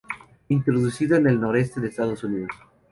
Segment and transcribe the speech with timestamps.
[0.47, 2.49] Introducido en el Noreste de Estados Unidos.